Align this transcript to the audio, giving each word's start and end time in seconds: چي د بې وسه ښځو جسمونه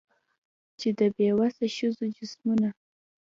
چي 0.79 0.89
د 0.99 1.01
بې 1.15 1.29
وسه 1.39 1.65
ښځو 1.75 2.05
جسمونه 2.15 2.69